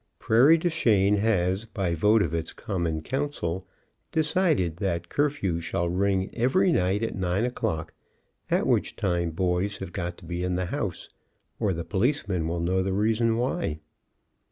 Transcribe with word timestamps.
Prairie 0.17 0.57
du 0.57 0.67
Chien 0.67 1.17
has, 1.17 1.65
by 1.65 1.93
vote 1.93 2.23
of 2.23 2.33
its 2.33 2.53
common 2.53 3.01
council, 3.03 3.67
decided 4.11 4.77
that 4.77 5.09
curfew 5.09 5.61
shall 5.61 5.87
ring 5.89 6.31
every 6.33 6.71
night 6.71 7.03
at 7.03 7.13
9 7.13 7.45
o'clock, 7.45 7.93
at 8.49 8.65
which 8.65 8.95
time 8.95 9.29
boys 9.29 9.77
have 9.77 9.93
got 9.93 10.17
to 10.17 10.25
be 10.25 10.43
in 10.43 10.55
the 10.55 10.65
house, 10.65 11.09
or 11.59 11.71
the 11.71 11.85
policemen 11.85 12.47
will 12.47 12.59
know 12.61 12.81
the 12.81 12.93
reason 12.93 13.37
why. 13.37 13.79